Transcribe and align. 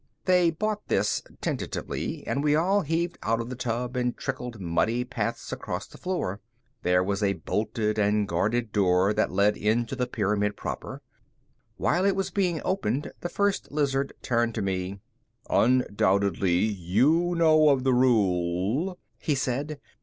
They 0.25 0.49
bought 0.49 0.87
this, 0.87 1.21
tentatively, 1.41 2.25
and 2.25 2.43
we 2.43 2.55
all 2.55 2.81
heaved 2.81 3.19
out 3.21 3.39
of 3.39 3.51
the 3.51 3.55
tub 3.55 3.95
and 3.95 4.17
trickled 4.17 4.59
muddy 4.59 5.03
paths 5.03 5.51
across 5.51 5.85
the 5.85 5.99
floor. 5.99 6.39
There 6.81 7.03
was 7.03 7.21
a 7.21 7.33
bolted 7.33 7.99
and 7.99 8.27
guarded 8.27 8.71
door 8.71 9.13
that 9.13 9.31
led 9.31 9.55
into 9.55 9.95
the 9.95 10.07
pyramid 10.07 10.57
proper. 10.57 11.03
While 11.77 12.03
it 12.03 12.15
was 12.15 12.31
being 12.31 12.61
opened, 12.65 13.11
the 13.19 13.29
First 13.29 13.71
Lizard 13.71 14.11
turned 14.23 14.55
to 14.55 14.63
me. 14.63 14.99
"Undoubtedly 15.51 16.57
you 16.61 17.35
know 17.35 17.69
of 17.69 17.83
the 17.83 17.93
rule," 17.93 18.97
he 19.19 19.35
said. 19.35 19.79